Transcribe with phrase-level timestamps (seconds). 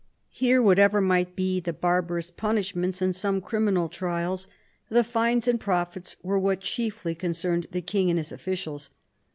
[0.31, 4.47] Here, whatever might be the barbarous punishments in some criminal trials,
[4.89, 8.89] the fines and profits were what chiefly concerned the king and his officials.